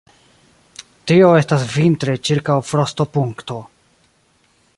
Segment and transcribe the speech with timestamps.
[1.11, 3.63] Tio estas vintre ĉirkaŭ frostopunkto.